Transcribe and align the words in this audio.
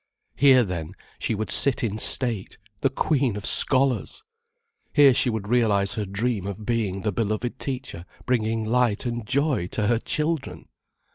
Here, 0.35 0.63
then, 0.63 0.95
she 1.19 1.35
would 1.35 1.51
sit 1.51 1.83
in 1.83 1.99
state, 1.99 2.57
the 2.79 2.89
queen 2.89 3.37
of 3.37 3.45
scholars! 3.45 4.23
Here 4.93 5.13
she 5.13 5.29
would 5.29 5.47
realize 5.47 5.93
her 5.93 6.05
dream 6.07 6.47
of 6.47 6.65
being 6.65 7.03
the 7.03 7.11
beloved 7.11 7.59
teacher 7.59 8.07
bringing 8.25 8.63
light 8.63 9.05
and 9.05 9.27
joy 9.27 9.67
to 9.67 9.85
her 9.85 9.99
children! 9.99 10.69